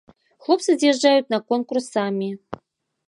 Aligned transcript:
Хлопцы 0.45 0.75
з'язджаюць 0.83 1.29
на 1.35 1.39
конкурс 1.53 1.85
самі. 1.97 2.29